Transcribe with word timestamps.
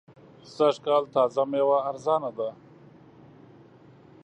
سږ 0.55 0.75
کال 0.85 1.03
تازه 1.15 1.43
مېوه 1.51 1.77
ارزانه 1.89 2.31
ده. 2.37 2.49